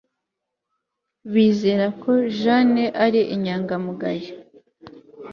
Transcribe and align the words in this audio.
Bizera 1.33 1.85
ko 2.01 2.11
Jane 2.39 2.83
ari 3.05 3.21
inyangamugayo 3.35 4.31